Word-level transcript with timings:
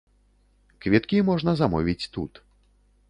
Квіткі 0.85 1.21
можна 1.29 1.55
замовіць 1.61 2.09
тут. 2.17 2.31